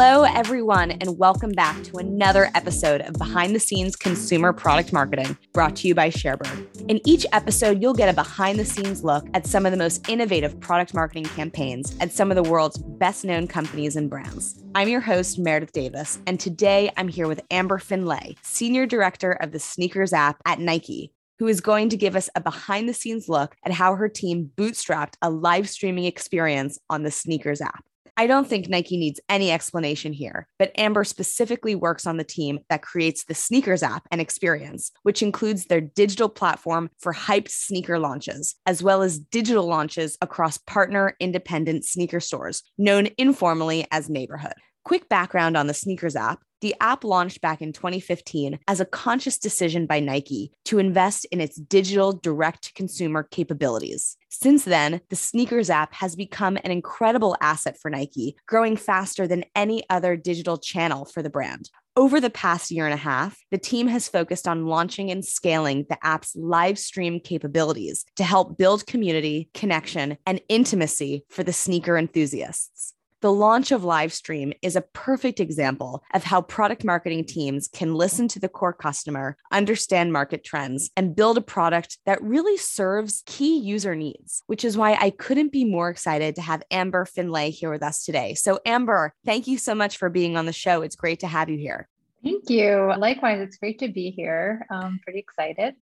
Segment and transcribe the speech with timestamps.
[0.00, 5.36] Hello, everyone, and welcome back to another episode of Behind the Scenes Consumer Product Marketing
[5.52, 6.88] brought to you by Sharebird.
[6.88, 10.08] In each episode, you'll get a behind the scenes look at some of the most
[10.08, 14.62] innovative product marketing campaigns at some of the world's best known companies and brands.
[14.76, 19.50] I'm your host, Meredith Davis, and today I'm here with Amber Finlay, Senior Director of
[19.50, 23.28] the Sneakers app at Nike, who is going to give us a behind the scenes
[23.28, 27.84] look at how her team bootstrapped a live streaming experience on the Sneakers app.
[28.20, 32.58] I don't think Nike needs any explanation here, but Amber specifically works on the team
[32.68, 37.96] that creates the Sneakers app and experience, which includes their digital platform for hyped sneaker
[37.96, 44.54] launches, as well as digital launches across partner independent sneaker stores, known informally as Neighborhood.
[44.88, 49.38] Quick background on the Sneakers app the app launched back in 2015 as a conscious
[49.38, 54.16] decision by Nike to invest in its digital direct to consumer capabilities.
[54.30, 59.44] Since then, the Sneakers app has become an incredible asset for Nike, growing faster than
[59.54, 61.70] any other digital channel for the brand.
[61.94, 65.84] Over the past year and a half, the team has focused on launching and scaling
[65.88, 71.96] the app's live stream capabilities to help build community, connection, and intimacy for the sneaker
[71.96, 72.94] enthusiasts.
[73.20, 78.28] The launch of Livestream is a perfect example of how product marketing teams can listen
[78.28, 83.58] to the core customer, understand market trends, and build a product that really serves key
[83.58, 87.72] user needs, which is why I couldn't be more excited to have Amber Finlay here
[87.72, 88.34] with us today.
[88.34, 90.82] So, Amber, thank you so much for being on the show.
[90.82, 91.88] It's great to have you here.
[92.22, 92.94] Thank you.
[92.98, 94.64] Likewise, it's great to be here.
[94.70, 95.74] I'm pretty excited.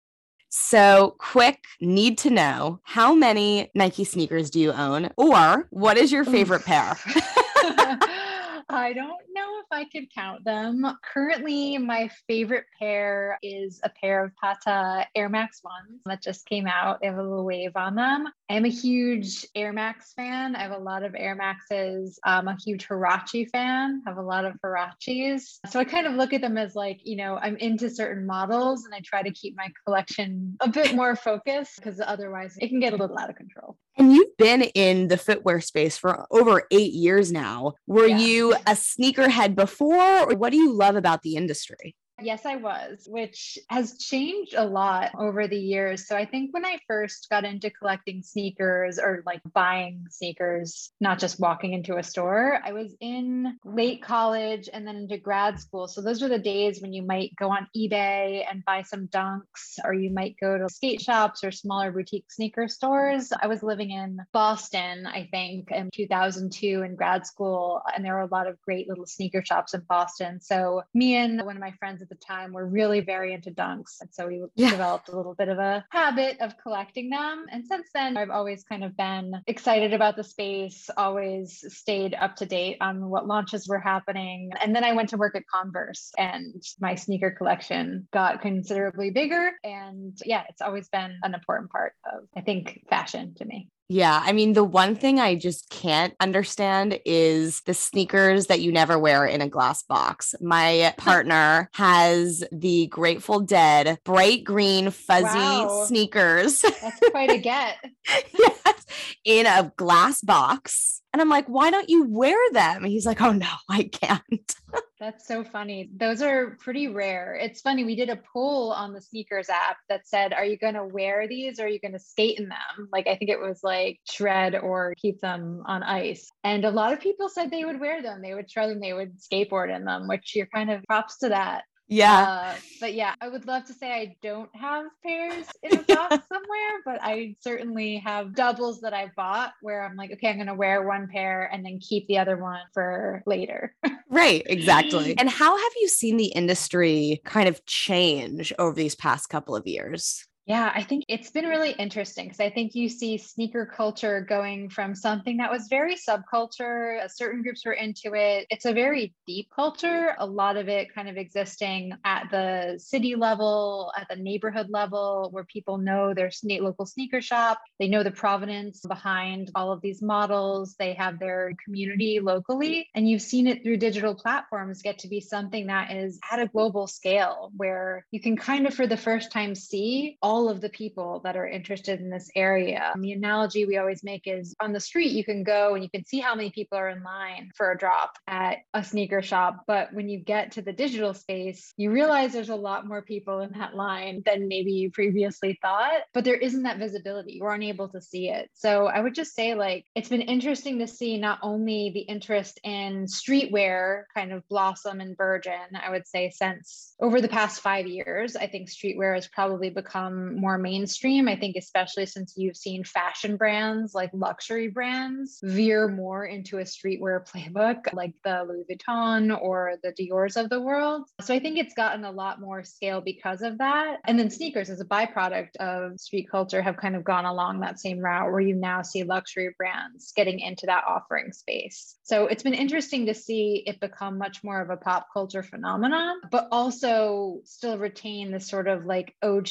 [0.49, 6.11] So, quick need to know how many Nike sneakers do you own, or what is
[6.11, 6.95] your favorite pair?
[8.67, 10.85] I don't know if I could count them.
[11.13, 16.65] Currently, my favorite pair is a pair of Patta Air Max ones that just came
[16.65, 16.99] out.
[16.99, 18.27] They have a little wave on them.
[18.49, 20.55] I'm a huge Air Max fan.
[20.55, 22.19] I have a lot of Air Maxes.
[22.23, 24.01] I'm a huge Huarache fan.
[24.05, 25.59] I have a lot of Huaraches.
[25.69, 28.85] So I kind of look at them as like, you know, I'm into certain models
[28.85, 32.79] and I try to keep my collection a bit more focused because otherwise it can
[32.79, 33.77] get a little out of control.
[33.97, 37.73] And you've been in the footwear space for over eight years now.
[37.87, 38.17] Were yeah.
[38.17, 41.95] you a sneakerhead before, or what do you love about the industry?
[42.21, 46.07] Yes, I was, which has changed a lot over the years.
[46.07, 51.19] So I think when I first got into collecting sneakers or like buying sneakers, not
[51.19, 55.89] just walking into a store, I was in late college and then into grad school.
[55.89, 59.77] So those were the days when you might go on eBay and buy some dunks,
[59.83, 63.33] or you might go to skate shops or smaller boutique sneaker stores.
[63.41, 68.21] I was living in Boston, I think, in 2002 in grad school, and there were
[68.21, 70.39] a lot of great little sneaker shops in Boston.
[70.39, 74.01] So me and one of my friends at the time were really very into dunks.
[74.01, 74.69] And so we yeah.
[74.69, 77.45] developed a little bit of a habit of collecting them.
[77.51, 82.35] And since then, I've always kind of been excited about the space, always stayed up
[82.37, 84.51] to date on what launches were happening.
[84.61, 89.51] And then I went to work at Converse and my sneaker collection got considerably bigger.
[89.63, 93.69] And yeah, it's always been an important part of, I think, fashion to me.
[93.87, 94.21] Yeah.
[94.23, 98.97] I mean, the one thing I just can't understand is the sneakers that you never
[98.97, 100.33] wear in a glass box.
[100.41, 105.85] My partner has the Grateful Dead bright green fuzzy wow.
[105.87, 106.61] sneakers.
[106.61, 107.77] That's quite a get.
[108.37, 108.85] yes.
[109.23, 111.01] In a glass box.
[111.15, 112.83] And I'm like, why don't you wear them?
[112.83, 114.55] And he's like, oh no, I can't.
[114.99, 115.89] That's so funny.
[115.95, 117.35] Those are pretty rare.
[117.35, 117.85] It's funny.
[117.85, 121.25] We did a poll on the sneakers app that said, Are you going to wear
[121.25, 122.89] these or are you going to skate in them?
[122.91, 126.29] Like, I think it was like shred or keep them on ice.
[126.43, 128.21] And a lot of people said they would wear them.
[128.21, 131.29] They would shred them, they would skateboard in them, which you're kind of props to
[131.29, 131.63] that.
[131.87, 132.21] Yeah.
[132.21, 136.17] Uh, but yeah, I would love to say I don't have pairs in a box
[136.31, 140.47] somewhere, but I certainly have doubles that I bought where I'm like, okay, I'm going
[140.47, 143.75] to wear one pair and then keep the other one for later.
[144.09, 145.15] right, exactly.
[145.17, 149.67] And how have you seen the industry kind of change over these past couple of
[149.67, 150.25] years?
[150.47, 154.69] Yeah, I think it's been really interesting because I think you see sneaker culture going
[154.69, 158.45] from something that was very subculture, uh, certain groups were into it.
[158.51, 163.15] It's a very deep culture, a lot of it kind of existing at the city
[163.15, 166.29] level, at the neighborhood level, where people know their
[166.61, 171.53] local sneaker shop, they know the provenance behind all of these models, they have their
[171.63, 172.87] community locally.
[172.93, 176.45] And you've seen it through digital platforms get to be something that is at a
[176.45, 180.59] global scale where you can kind of, for the first time, see all all of
[180.59, 182.91] the people that are interested in this area.
[182.99, 186.03] The analogy we always make is on the street, you can go and you can
[186.03, 189.63] see how many people are in line for a drop at a sneaker shop.
[189.65, 193.39] But when you get to the digital space, you realize there's a lot more people
[193.39, 197.35] in that line than maybe you previously thought, but there isn't that visibility.
[197.35, 198.49] You aren't able to see it.
[198.55, 202.59] So I would just say, like, it's been interesting to see not only the interest
[202.65, 207.87] in streetwear kind of blossom and burgeon, I would say, since over the past five
[207.87, 208.35] years.
[208.35, 211.27] I think streetwear has probably become more mainstream.
[211.27, 216.63] I think, especially since you've seen fashion brands like luxury brands veer more into a
[216.63, 221.09] streetwear playbook, like the Louis Vuitton or the Dior's of the world.
[221.21, 223.97] So I think it's gotten a lot more scale because of that.
[224.05, 227.79] And then sneakers, as a byproduct of street culture, have kind of gone along that
[227.79, 231.95] same route where you now see luxury brands getting into that offering space.
[232.03, 236.21] So it's been interesting to see it become much more of a pop culture phenomenon,
[236.31, 239.49] but also still retain this sort of like OG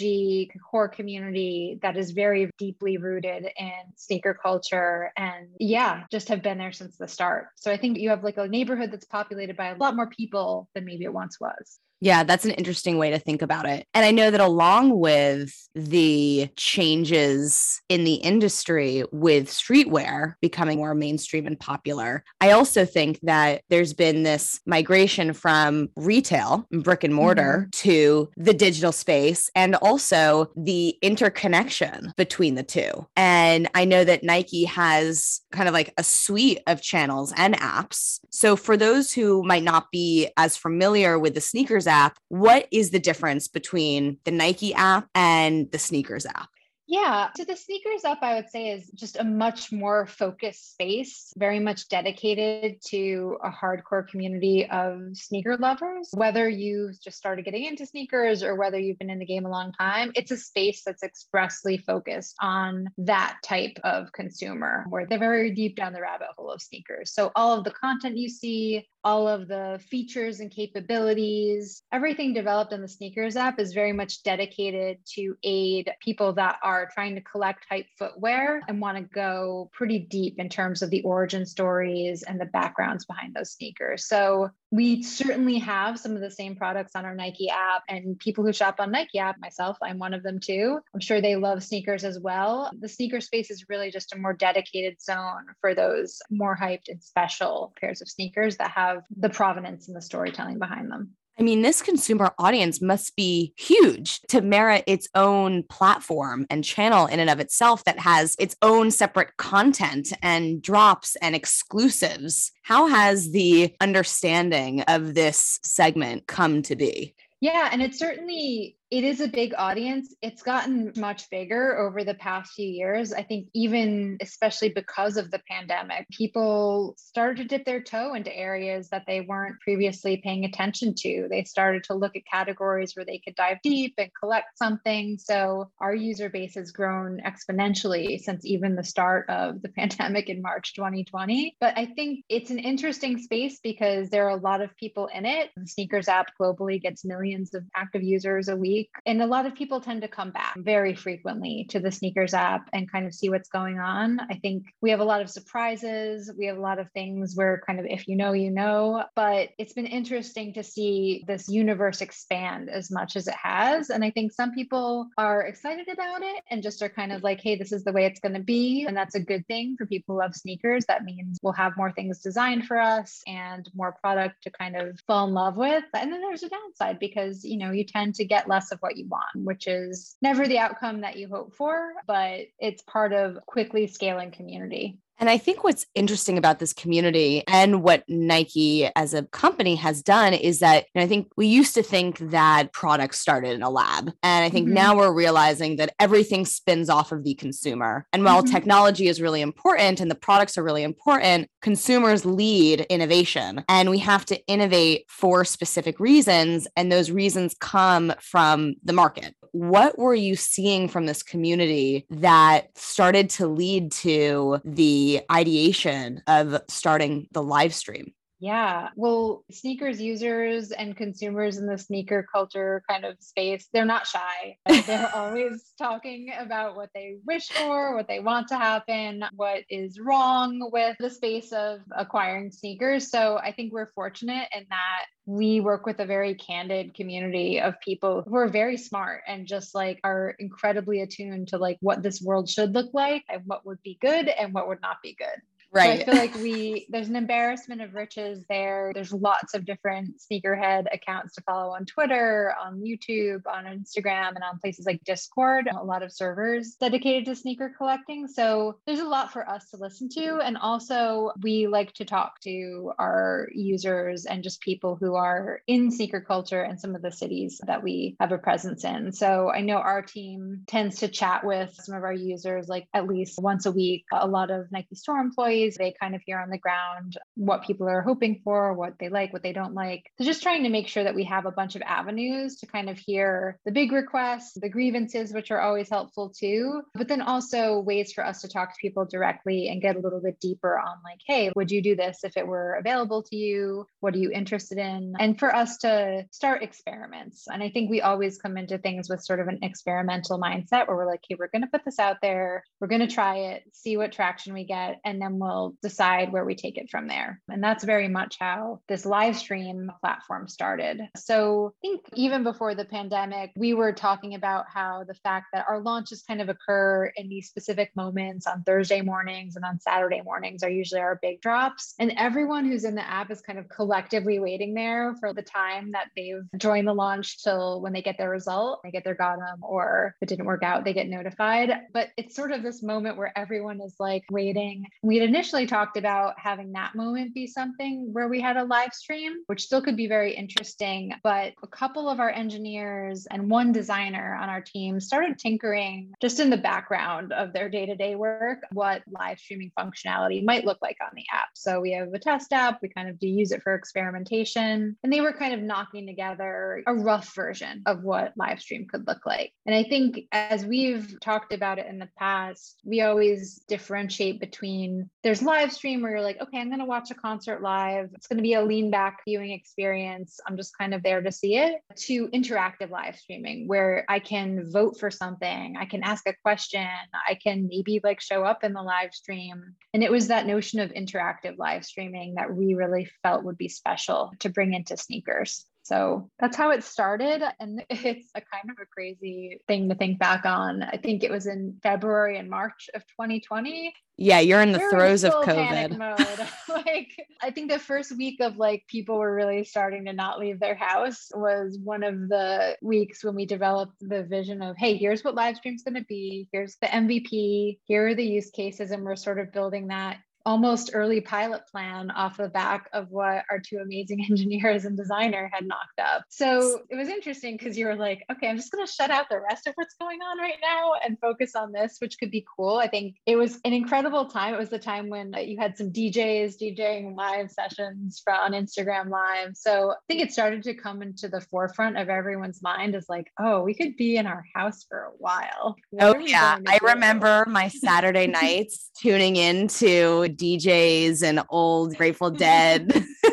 [0.70, 6.58] core community that is very deeply rooted in sneaker culture and yeah, just have been
[6.58, 7.48] there since the start.
[7.56, 10.68] So I think you have like a neighborhood that's populated by a lot more people
[10.74, 11.78] than maybe it once was.
[12.04, 13.86] Yeah, that's an interesting way to think about it.
[13.94, 20.94] And I know that along with the changes in the industry with streetwear becoming more
[20.94, 27.14] mainstream and popular, I also think that there's been this migration from retail, brick and
[27.14, 27.88] mortar, mm-hmm.
[27.88, 33.06] to the digital space and also the interconnection between the two.
[33.16, 38.20] And I know that Nike has kind of like a suite of channels and apps.
[38.28, 41.93] So for those who might not be as familiar with the sneakers app,
[42.28, 46.48] what is the difference between the Nike app and the sneakers app?
[46.86, 47.30] Yeah.
[47.36, 51.58] So the sneakers app, I would say, is just a much more focused space, very
[51.58, 56.10] much dedicated to a hardcore community of sneaker lovers.
[56.12, 59.50] Whether you've just started getting into sneakers or whether you've been in the game a
[59.50, 65.18] long time, it's a space that's expressly focused on that type of consumer where they're
[65.18, 67.12] very deep down the rabbit hole of sneakers.
[67.14, 71.82] So all of the content you see, all of the features and capabilities.
[71.92, 76.88] Everything developed in the sneakers app is very much dedicated to aid people that are
[76.92, 81.02] trying to collect hype footwear and want to go pretty deep in terms of the
[81.02, 84.06] origin stories and the backgrounds behind those sneakers.
[84.06, 88.44] So we certainly have some of the same products on our Nike app and people
[88.44, 90.80] who shop on Nike app, myself, I'm one of them too.
[90.92, 92.72] I'm sure they love sneakers as well.
[92.80, 97.00] The sneaker space is really just a more dedicated zone for those more hyped and
[97.00, 101.12] special pairs of sneakers that have the provenance and the storytelling behind them.
[101.38, 107.06] I mean, this consumer audience must be huge to merit its own platform and channel
[107.06, 112.52] in and of itself that has its own separate content and drops and exclusives.
[112.62, 117.14] How has the understanding of this segment come to be?
[117.40, 120.14] Yeah, and it certainly it is a big audience.
[120.22, 123.12] It's gotten much bigger over the past few years.
[123.12, 128.32] I think, even especially because of the pandemic, people started to dip their toe into
[128.32, 131.26] areas that they weren't previously paying attention to.
[131.28, 135.18] They started to look at categories where they could dive deep and collect something.
[135.18, 140.40] So, our user base has grown exponentially since even the start of the pandemic in
[140.40, 141.56] March 2020.
[141.58, 145.26] But I think it's an interesting space because there are a lot of people in
[145.26, 145.50] it.
[145.56, 149.02] The sneakers app globally gets millions of active users a week week.
[149.06, 152.68] And a lot of people tend to come back very frequently to the sneakers app
[152.72, 154.20] and kind of see what's going on.
[154.30, 156.30] I think we have a lot of surprises.
[156.36, 159.50] We have a lot of things where kind of if you know, you know, but
[159.58, 163.90] it's been interesting to see this universe expand as much as it has.
[163.90, 167.40] And I think some people are excited about it and just are kind of like,
[167.40, 168.84] hey, this is the way it's going to be.
[168.86, 170.84] And that's a good thing for people who love sneakers.
[170.86, 174.98] That means we'll have more things designed for us and more product to kind of
[175.06, 175.84] fall in love with.
[175.94, 178.96] And then there's a downside because, you know, you tend to get less of what
[178.96, 183.38] you want, which is never the outcome that you hope for, but it's part of
[183.46, 184.98] quickly scaling community.
[185.18, 190.02] And I think what's interesting about this community and what Nike as a company has
[190.02, 193.62] done is that you know, I think we used to think that products started in
[193.62, 194.12] a lab.
[194.22, 194.74] And I think mm-hmm.
[194.74, 198.06] now we're realizing that everything spins off of the consumer.
[198.12, 198.52] And while mm-hmm.
[198.52, 203.64] technology is really important and the products are really important, consumers lead innovation.
[203.68, 206.66] And we have to innovate for specific reasons.
[206.76, 212.76] And those reasons come from the market what were you seeing from this community that
[212.76, 218.12] started to lead to the ideation of starting the live stream?
[218.44, 218.90] Yeah.
[218.94, 224.58] Well, sneakers users and consumers in the sneaker culture kind of space, they're not shy.
[224.86, 229.98] they're always talking about what they wish for, what they want to happen, what is
[229.98, 233.10] wrong with the space of acquiring sneakers.
[233.10, 237.80] So I think we're fortunate in that we work with a very candid community of
[237.80, 242.20] people who are very smart and just like are incredibly attuned to like what this
[242.20, 245.40] world should look like and what would be good and what would not be good.
[245.74, 246.04] Right.
[246.04, 248.92] So I feel like we there's an embarrassment of riches there.
[248.94, 254.44] There's lots of different sneakerhead accounts to follow on Twitter, on YouTube, on Instagram, and
[254.44, 255.68] on places like Discord.
[255.68, 258.28] A lot of servers dedicated to sneaker collecting.
[258.28, 260.38] So there's a lot for us to listen to.
[260.38, 265.90] And also we like to talk to our users and just people who are in
[265.90, 269.12] sneaker culture and some of the cities that we have a presence in.
[269.12, 273.08] So I know our team tends to chat with some of our users like at
[273.08, 274.04] least once a week.
[274.12, 277.88] A lot of Nike store employees they kind of hear on the ground what people
[277.88, 280.04] are hoping for, what they like, what they don't like.
[280.18, 282.90] So just trying to make sure that we have a bunch of avenues to kind
[282.90, 287.80] of hear the big requests, the grievances, which are always helpful too, but then also
[287.80, 290.96] ways for us to talk to people directly and get a little bit deeper on
[291.04, 293.86] like, hey, would you do this if it were available to you?
[294.00, 295.14] What are you interested in?
[295.18, 297.46] And for us to start experiments.
[297.50, 300.96] And I think we always come into things with sort of an experimental mindset where
[300.96, 303.62] we're like, hey, we're going to put this out there, we're going to try it,
[303.72, 307.06] see what traction we get, and then we'll we'll decide where we take it from
[307.06, 307.40] there.
[307.48, 311.00] And that's very much how this live stream platform started.
[311.16, 315.66] So I think even before the pandemic, we were talking about how the fact that
[315.68, 320.22] our launches kind of occur in these specific moments on Thursday mornings and on Saturday
[320.22, 321.94] mornings are usually our big drops.
[321.98, 325.92] And everyone who's in the app is kind of collectively waiting there for the time
[325.92, 329.62] that they've joined the launch till when they get their result, they get their GOTM,
[329.62, 331.70] or if it didn't work out, they get notified.
[331.92, 334.86] But it's sort of this moment where everyone is like waiting.
[335.02, 338.64] We had initially initially talked about having that moment be something where we had a
[338.64, 341.12] live stream, which still could be very interesting.
[341.22, 346.40] But a couple of our engineers and one designer on our team started tinkering just
[346.40, 350.78] in the background of their day to day work, what live streaming functionality might look
[350.80, 351.48] like on the app.
[351.52, 354.96] So we have a test app, we kind of do use it for experimentation.
[355.04, 359.06] And they were kind of knocking together a rough version of what live stream could
[359.06, 359.52] look like.
[359.66, 365.10] And I think as we've talked about it in the past, we always differentiate between
[365.24, 368.10] there's live stream where you're like, okay, I'm going to watch a concert live.
[368.12, 370.38] It's going to be a lean back viewing experience.
[370.46, 374.70] I'm just kind of there to see it, to interactive live streaming where I can
[374.70, 376.86] vote for something, I can ask a question,
[377.26, 379.74] I can maybe like show up in the live stream.
[379.94, 383.68] And it was that notion of interactive live streaming that we really felt would be
[383.68, 385.64] special to bring into sneakers.
[385.84, 387.42] So that's how it started.
[387.60, 390.82] And it's a kind of a crazy thing to think back on.
[390.82, 393.94] I think it was in February and March of 2020.
[394.16, 395.98] Yeah, you're in the we throes of COVID.
[395.98, 396.48] mode.
[396.86, 397.10] like,
[397.42, 400.74] I think the first week of like people were really starting to not leave their
[400.74, 405.34] house was one of the weeks when we developed the vision of, hey, here's what
[405.34, 406.48] live stream's going to be.
[406.52, 407.78] Here's the MVP.
[407.84, 408.90] Here are the use cases.
[408.90, 413.44] And we're sort of building that almost early pilot plan off the back of what
[413.50, 416.24] our two amazing engineers and designer had knocked up.
[416.28, 419.28] So it was interesting because you were like, okay, I'm just going to shut out
[419.30, 422.44] the rest of what's going on right now and focus on this, which could be
[422.56, 422.76] cool.
[422.76, 424.54] I think it was an incredible time.
[424.54, 429.08] It was the time when uh, you had some DJs DJing live sessions on Instagram
[429.08, 429.52] Live.
[429.54, 433.30] So I think it started to come into the forefront of everyone's mind as like,
[433.40, 435.76] oh, we could be in our house for a while.
[435.90, 436.58] What oh, yeah.
[436.66, 443.04] I remember my Saturday nights tuning into DJs and old Grateful Dead.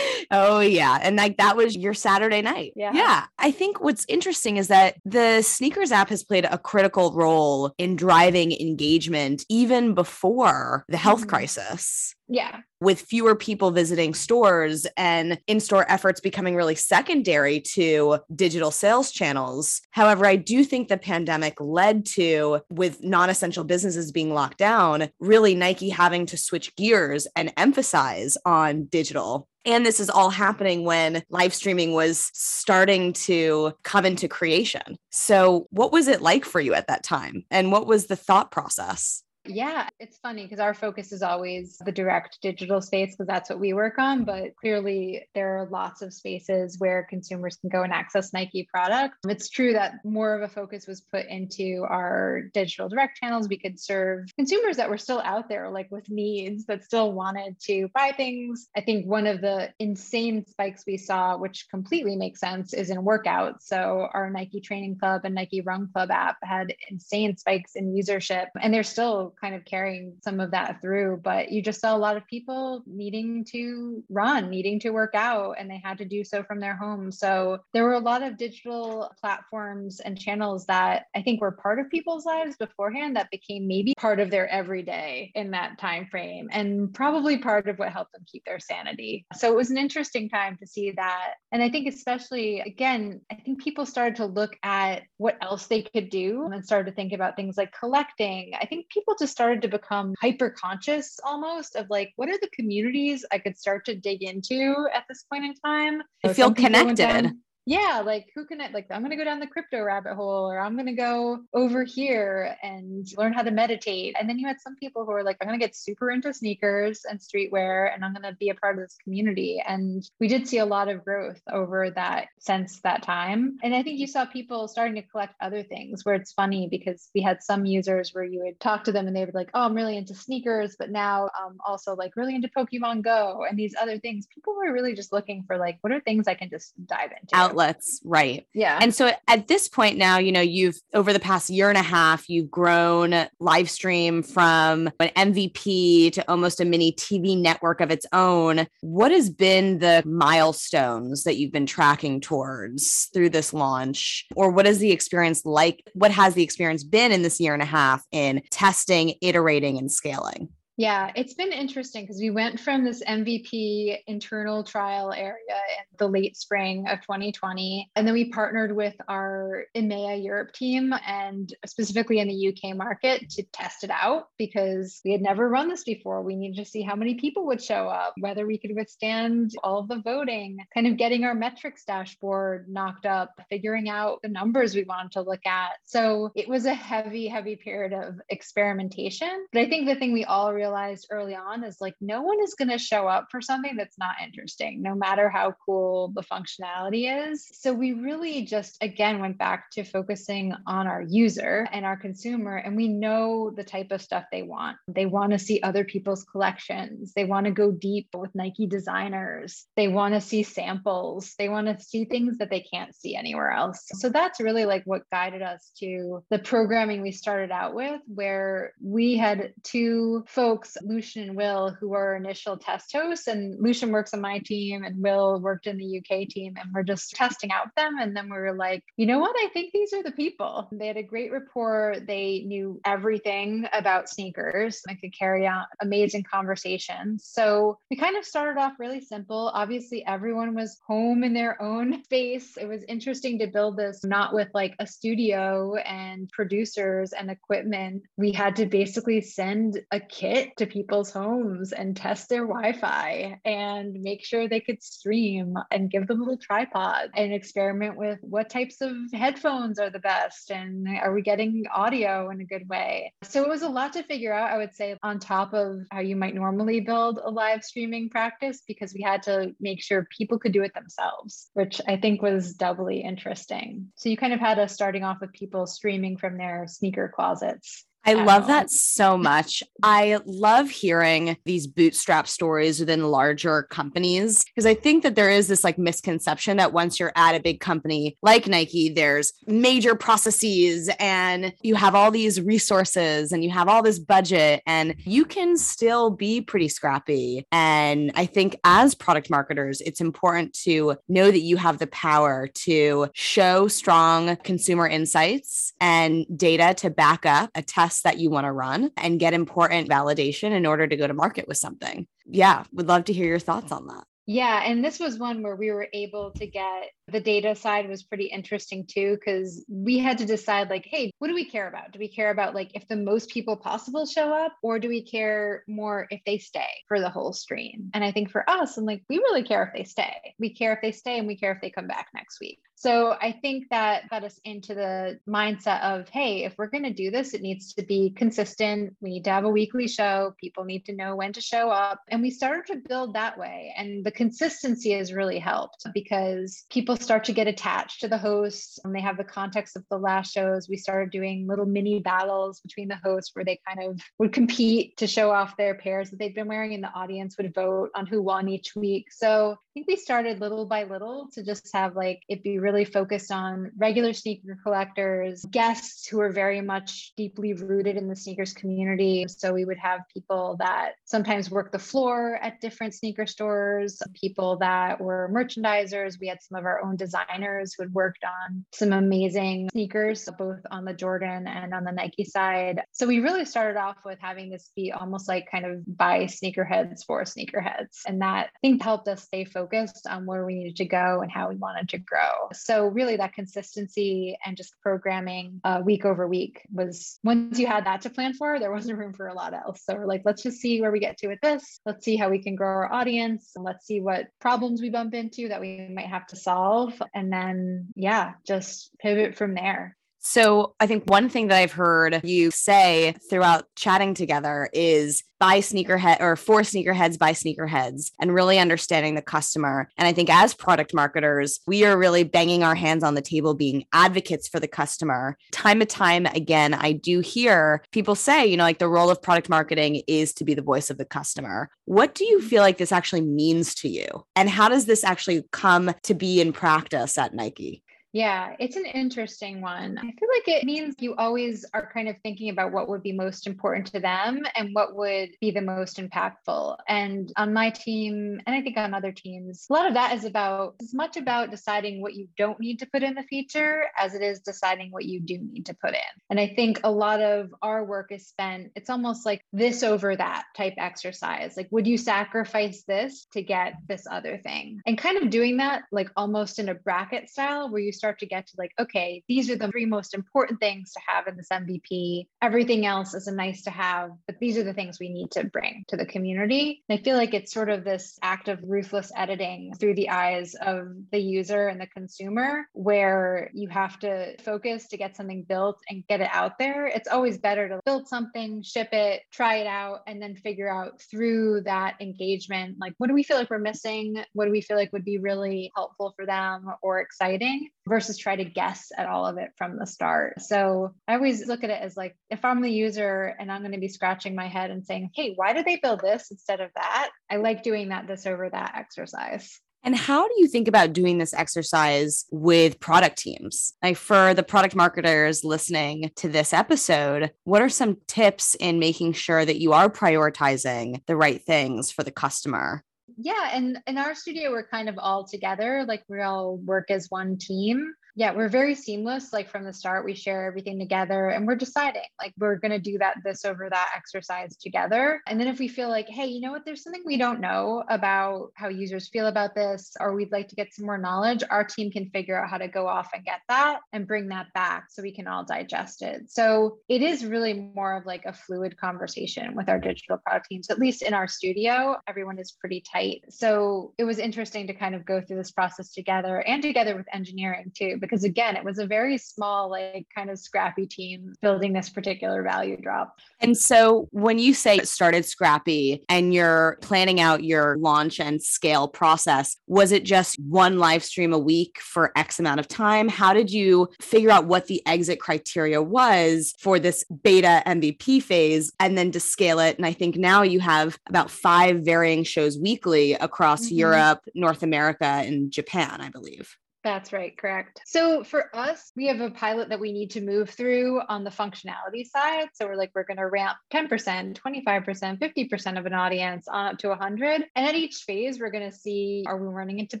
[0.30, 4.56] oh yeah and like that was your saturday night yeah yeah i think what's interesting
[4.56, 10.84] is that the sneakers app has played a critical role in driving engagement even before
[10.88, 11.30] the health mm-hmm.
[11.30, 12.60] crisis yeah.
[12.80, 19.12] With fewer people visiting stores and in store efforts becoming really secondary to digital sales
[19.12, 19.80] channels.
[19.92, 25.08] However, I do think the pandemic led to, with non essential businesses being locked down,
[25.20, 30.84] really Nike having to switch gears and emphasize on digital and this is all happening
[30.84, 34.96] when live streaming was starting to come into creation.
[35.10, 37.44] So, what was it like for you at that time?
[37.50, 39.22] And what was the thought process?
[39.48, 43.60] Yeah, it's funny because our focus is always the direct digital space because that's what
[43.60, 44.24] we work on.
[44.24, 49.18] But clearly, there are lots of spaces where consumers can go and access Nike products.
[49.28, 53.48] It's true that more of a focus was put into our digital direct channels.
[53.48, 57.58] We could serve consumers that were still out there, like with needs that still wanted
[57.62, 58.68] to buy things.
[58.76, 62.98] I think one of the insane spikes we saw, which completely makes sense, is in
[62.98, 63.62] workouts.
[63.62, 68.46] So, our Nike Training Club and Nike Run Club app had insane spikes in usership,
[68.60, 71.20] and they're still kind of carrying some of that through.
[71.22, 75.56] But you just saw a lot of people needing to run, needing to work out,
[75.58, 77.10] and they had to do so from their home.
[77.12, 81.78] So there were a lot of digital platforms and channels that I think were part
[81.78, 86.48] of people's lives beforehand that became maybe part of their everyday in that time frame
[86.52, 89.26] and probably part of what helped them keep their sanity.
[89.34, 91.34] So it was an interesting time to see that.
[91.52, 95.82] And I think especially again, I think people started to look at what else they
[95.82, 98.52] could do and started to think about things like collecting.
[98.60, 102.50] I think people just started to become hyper conscious almost of like, what are the
[102.52, 106.02] communities I could start to dig into at this point in time?
[106.24, 107.32] I feel connected
[107.66, 108.86] yeah, like who can I like?
[108.92, 111.82] I'm going to go down the crypto rabbit hole, or I'm going to go over
[111.82, 114.14] here and learn how to meditate.
[114.18, 116.32] And then you had some people who are like, I'm going to get super into
[116.32, 119.60] sneakers and streetwear, and I'm going to be a part of this community.
[119.66, 123.58] And we did see a lot of growth over that since that time.
[123.64, 127.10] And I think you saw people starting to collect other things where it's funny because
[127.16, 129.62] we had some users where you would talk to them and they would like, oh,
[129.62, 133.74] I'm really into sneakers, but now I'm also like really into Pokemon Go and these
[133.80, 134.28] other things.
[134.32, 137.34] People were really just looking for like, what are things I can just dive into?
[137.34, 138.46] Out outlets, right?
[138.54, 138.78] Yeah.
[138.80, 141.82] And so at this point now, you know, you've over the past year and a
[141.82, 147.90] half, you've grown live stream from an MVP to almost a mini TV network of
[147.90, 148.66] its own.
[148.82, 154.26] What has been the milestones that you've been tracking towards through this launch?
[154.36, 155.82] Or what is the experience like?
[155.94, 159.90] What has the experience been in this year and a half in testing, iterating, and
[159.90, 160.48] scaling?
[160.78, 166.06] Yeah, it's been interesting because we went from this MVP internal trial area in the
[166.06, 167.90] late spring of 2020.
[167.96, 173.30] And then we partnered with our EMEA Europe team and specifically in the UK market
[173.30, 176.22] to test it out because we had never run this before.
[176.22, 179.78] We needed to see how many people would show up, whether we could withstand all
[179.78, 184.74] of the voting, kind of getting our metrics dashboard knocked up, figuring out the numbers
[184.74, 185.70] we wanted to look at.
[185.86, 189.46] So it was a heavy, heavy period of experimentation.
[189.54, 192.42] But I think the thing we all realized realized early on is like no one
[192.42, 196.22] is going to show up for something that's not interesting, no matter how cool the
[196.22, 197.48] functionality is.
[197.52, 202.56] So we really just again went back to focusing on our user and our consumer,
[202.56, 204.76] and we know the type of stuff they want.
[204.88, 209.66] They want to see other people's collections, they want to go deep with Nike designers,
[209.76, 213.52] they want to see samples, they want to see things that they can't see anywhere
[213.52, 213.84] else.
[213.92, 218.72] So that's really like what guided us to the programming we started out with, where
[218.82, 223.26] we had two folks folks, Lucian and Will, who were initial test hosts.
[223.26, 226.54] And Lucian works on my team and Will worked in the UK team.
[226.58, 227.98] And we're just testing out them.
[228.00, 229.36] And then we were like, you know what?
[229.38, 230.66] I think these are the people.
[230.72, 231.96] They had a great rapport.
[232.06, 237.26] They knew everything about sneakers and could carry out amazing conversations.
[237.26, 239.50] So we kind of started off really simple.
[239.52, 242.56] Obviously, everyone was home in their own space.
[242.56, 248.04] It was interesting to build this not with like a studio and producers and equipment.
[248.16, 253.92] We had to basically send a kit to people's homes and test their Wi-Fi and
[254.02, 258.48] make sure they could stream and give them a little tripod and experiment with what
[258.48, 263.12] types of headphones are the best and are we getting audio in a good way.
[263.22, 266.00] So it was a lot to figure out, I would say, on top of how
[266.00, 270.38] you might normally build a live streaming practice because we had to make sure people
[270.38, 273.92] could do it themselves, which I think was doubly interesting.
[273.96, 277.84] So you kind of had us starting off with people streaming from their sneaker closets
[278.06, 279.64] I love that so much.
[279.82, 285.48] I love hearing these bootstrap stories within larger companies because I think that there is
[285.48, 290.88] this like misconception that once you're at a big company like Nike, there's major processes
[291.00, 295.56] and you have all these resources and you have all this budget and you can
[295.56, 297.44] still be pretty scrappy.
[297.50, 302.46] And I think as product marketers, it's important to know that you have the power
[302.54, 308.30] to show strong consumer insights and data to back up a test tests that you
[308.30, 312.06] want to run and get important validation in order to go to market with something.
[312.26, 314.04] Yeah, would love to hear your thoughts on that.
[314.28, 318.02] Yeah, and this was one where we were able to get the data side was
[318.02, 321.92] pretty interesting too because we had to decide like hey what do we care about
[321.92, 325.02] do we care about like if the most people possible show up or do we
[325.02, 328.86] care more if they stay for the whole stream and i think for us and
[328.86, 331.52] like we really care if they stay we care if they stay and we care
[331.52, 335.82] if they come back next week so I think that got us into the mindset
[335.82, 338.94] of, hey, if we're going to do this, it needs to be consistent.
[339.00, 340.34] We need to have a weekly show.
[340.38, 342.02] People need to know when to show up.
[342.10, 343.72] And we started to build that way.
[343.78, 348.78] And the consistency has really helped because people start to get attached to the hosts
[348.84, 350.68] and they have the context of the last shows.
[350.68, 354.98] We started doing little mini battles between the hosts where they kind of would compete
[354.98, 358.06] to show off their pairs that they'd been wearing and the audience would vote on
[358.06, 359.06] who won each week.
[359.12, 362.75] So I think we started little by little to just have like it be really
[362.76, 368.14] really focused on regular sneaker collectors, guests who are very much deeply rooted in the
[368.14, 369.24] sneakers community.
[369.28, 374.58] So we would have people that sometimes work the floor at different sneaker stores, people
[374.58, 376.20] that were merchandisers.
[376.20, 380.60] We had some of our own designers who had worked on some amazing sneakers, both
[380.70, 382.82] on the Jordan and on the Nike side.
[382.92, 387.06] So we really started off with having this be almost like kind of by sneakerheads
[387.06, 388.02] for sneakerheads.
[388.06, 391.32] And that I think helped us stay focused on where we needed to go and
[391.32, 392.50] how we wanted to grow.
[392.62, 397.86] So really that consistency and just programming uh, week over week was once you had
[397.86, 399.82] that to plan for, there wasn't room for a lot else.
[399.84, 401.80] So we're like, let's just see where we get to with this.
[401.84, 405.14] Let's see how we can grow our audience and let's see what problems we bump
[405.14, 407.00] into that we might have to solve.
[407.14, 409.96] And then, yeah, just pivot from there.
[410.28, 415.60] So I think one thing that I've heard you say throughout chatting together is buy
[415.60, 419.88] sneakerhead or for sneakerheads by sneakerheads and really understanding the customer.
[419.96, 423.54] And I think as product marketers, we are really banging our hands on the table
[423.54, 425.38] being advocates for the customer.
[425.52, 429.22] Time and time again, I do hear people say, you know, like the role of
[429.22, 431.70] product marketing is to be the voice of the customer.
[431.84, 434.06] What do you feel like this actually means to you?
[434.34, 437.84] And how does this actually come to be in practice at Nike?
[438.16, 439.98] Yeah, it's an interesting one.
[439.98, 443.12] I feel like it means you always are kind of thinking about what would be
[443.12, 446.78] most important to them and what would be the most impactful.
[446.88, 450.24] And on my team, and I think on other teams, a lot of that is
[450.24, 454.14] about as much about deciding what you don't need to put in the feature as
[454.14, 456.22] it is deciding what you do need to put in.
[456.30, 460.16] And I think a lot of our work is spent, it's almost like this over
[460.16, 461.54] that type exercise.
[461.54, 464.80] Like, would you sacrifice this to get this other thing?
[464.86, 468.20] And kind of doing that, like almost in a bracket style where you start start
[468.20, 471.36] to get to like, okay, these are the three most important things to have in
[471.36, 472.28] this MVP.
[472.40, 475.42] Everything else is a nice to have, but these are the things we need to
[475.42, 476.84] bring to the community.
[476.88, 480.54] And I feel like it's sort of this act of ruthless editing through the eyes
[480.54, 485.80] of the user and the consumer, where you have to focus to get something built
[485.88, 486.86] and get it out there.
[486.86, 491.02] It's always better to build something, ship it, try it out, and then figure out
[491.10, 494.22] through that engagement, like, what do we feel like we're missing?
[494.34, 497.70] What do we feel like would be really helpful for them or exciting?
[497.96, 500.38] Versus try to guess at all of it from the start.
[500.42, 503.72] So I always look at it as like if I'm the user and I'm going
[503.72, 506.68] to be scratching my head and saying, hey, why did they build this instead of
[506.74, 507.08] that?
[507.30, 509.58] I like doing that this over that exercise.
[509.82, 513.72] And how do you think about doing this exercise with product teams?
[513.82, 519.14] Like for the product marketers listening to this episode, what are some tips in making
[519.14, 522.84] sure that you are prioritizing the right things for the customer?
[523.16, 527.10] Yeah and in our studio we're kind of all together like we all work as
[527.10, 529.30] one team yeah, we're very seamless.
[529.34, 532.78] Like from the start, we share everything together and we're deciding like we're going to
[532.78, 535.20] do that, this over that exercise together.
[535.26, 537.84] And then if we feel like, hey, you know what, there's something we don't know
[537.90, 541.62] about how users feel about this, or we'd like to get some more knowledge, our
[541.62, 544.86] team can figure out how to go off and get that and bring that back
[544.88, 546.22] so we can all digest it.
[546.30, 550.70] So it is really more of like a fluid conversation with our digital product teams,
[550.70, 551.96] at least in our studio.
[552.08, 553.24] Everyone is pretty tight.
[553.28, 557.06] So it was interesting to kind of go through this process together and together with
[557.12, 561.72] engineering too because again, it was a very small, like kind of scrappy team building
[561.72, 563.18] this particular value drop.
[563.40, 568.42] And so when you say it started scrappy and you're planning out your launch and
[568.42, 573.08] scale process, was it just one live stream a week for X amount of time?
[573.08, 578.72] How did you figure out what the exit criteria was for this beta MVP phase
[578.80, 579.76] and then to scale it?
[579.76, 583.76] And I think now you have about five varying shows weekly across mm-hmm.
[583.76, 586.56] Europe, North America, and Japan, I believe.
[586.86, 587.80] That's right, correct.
[587.84, 591.30] So for us, we have a pilot that we need to move through on the
[591.30, 592.46] functionality side.
[592.54, 596.78] So we're like, we're going to ramp 10%, 25%, 50% of an audience on up
[596.78, 597.44] to 100.
[597.56, 600.00] And at each phase, we're going to see are we running into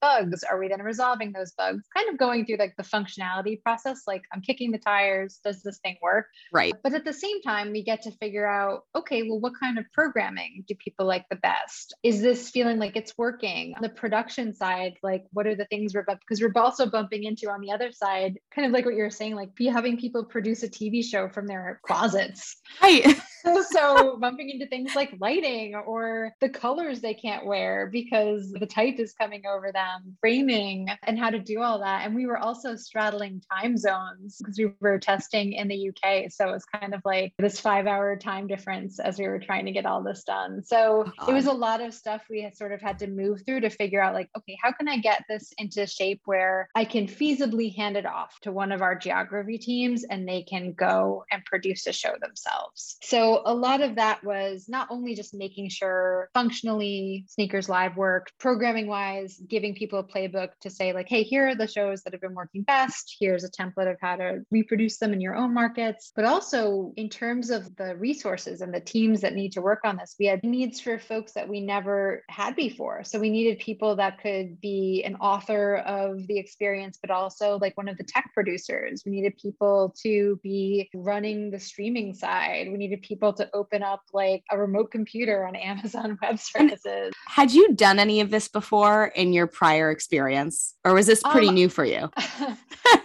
[0.00, 0.42] bugs?
[0.42, 1.84] Are we then resolving those bugs?
[1.96, 5.38] Kind of going through like the functionality process, like I'm kicking the tires.
[5.44, 6.26] Does this thing work?
[6.52, 6.74] Right.
[6.82, 9.84] But at the same time, we get to figure out okay, well, what kind of
[9.92, 11.94] programming do people like the best?
[12.02, 13.74] Is this feeling like it's working?
[13.76, 17.24] On the production side, like what are the things we're because we're both also bumping
[17.24, 19.98] into on the other side, kind of like what you were saying, like be having
[19.98, 22.56] people produce a TV show from their closets.
[22.82, 23.14] Right.
[23.70, 28.98] so bumping into things like lighting or the colors they can't wear because the type
[28.98, 32.06] is coming over them, framing and how to do all that.
[32.06, 36.30] And we were also straddling time zones because we were testing in the UK.
[36.30, 39.66] So it was kind of like this five hour time difference as we were trying
[39.66, 40.62] to get all this done.
[40.64, 43.60] So it was a lot of stuff we had sort of had to move through
[43.60, 47.06] to figure out like, okay, how can I get this into shape where I can
[47.06, 51.44] feasibly hand it off to one of our geography teams and they can go and
[51.44, 52.96] produce a show themselves.
[53.02, 58.32] So a lot of that was not only just making sure functionally Sneakers Live worked,
[58.38, 62.12] programming wise, giving people a playbook to say, like, hey, here are the shows that
[62.12, 63.16] have been working best.
[63.18, 66.12] Here's a template of how to reproduce them in your own markets.
[66.14, 69.96] But also in terms of the resources and the teams that need to work on
[69.96, 73.04] this, we had needs for folks that we never had before.
[73.04, 77.76] So we needed people that could be an author of the experience, but also like
[77.76, 79.02] one of the tech producers.
[79.06, 82.68] We needed people to be running the streaming side.
[82.70, 86.82] We needed people to open up like a remote computer on Amazon Web Services.
[86.84, 91.22] And had you done any of this before in your prior experience, or was this
[91.22, 92.10] pretty um, new for you?